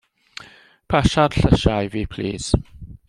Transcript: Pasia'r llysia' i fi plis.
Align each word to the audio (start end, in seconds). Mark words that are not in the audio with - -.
Pasia'r 0.93 1.37
llysia' 1.41 1.77
i 1.89 1.93
fi 1.97 2.03
plis. 2.15 2.51